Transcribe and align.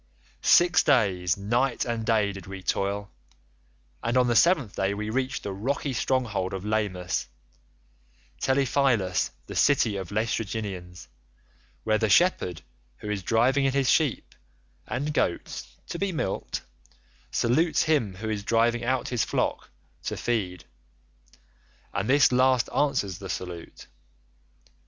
Six 0.41 0.81
days, 0.81 1.37
night 1.37 1.85
and 1.85 2.03
day 2.03 2.31
did 2.31 2.47
we 2.47 2.63
toil, 2.63 3.11
and 4.01 4.17
on 4.17 4.25
the 4.25 4.35
seventh 4.35 4.75
day 4.75 4.95
we 4.95 5.11
reached 5.11 5.43
the 5.43 5.51
rocky 5.53 5.93
stronghold 5.93 6.55
of 6.55 6.65
Lamus—Telepylus, 6.65 9.29
the 9.45 9.55
city 9.55 9.97
of 9.97 10.09
the 10.09 10.15
Laestrygonians, 10.15 11.07
where 11.83 11.99
the 11.99 12.09
shepherd 12.09 12.63
who 12.97 13.11
is 13.11 13.21
driving 13.21 13.65
in 13.65 13.73
his 13.73 13.91
sheep 13.91 14.33
and 14.87 15.13
goats 15.13 15.67
[to 15.89 15.99
be 15.99 16.11
milked] 16.11 16.63
salutes 17.29 17.83
him 17.83 18.15
who 18.15 18.27
is 18.31 18.43
driving 18.43 18.83
out 18.83 19.09
his 19.09 19.23
flock 19.23 19.69
[to 20.05 20.17
feed] 20.17 20.65
and 21.93 22.09
this 22.09 22.31
last 22.31 22.69
answers 22.71 23.19
the 23.19 23.29
salute. 23.29 23.85